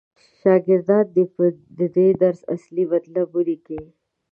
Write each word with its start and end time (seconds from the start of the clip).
شاګردان 0.39 1.05
دې 1.15 1.23
د 1.77 1.79
دې 1.95 2.07
درس 2.21 2.39
اصلي 2.55 2.83
مطلب 2.93 3.27
ولیکي. 3.31 3.79